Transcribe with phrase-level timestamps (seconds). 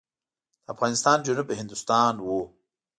[0.63, 2.27] د افغانستان جنوب هندوستان و.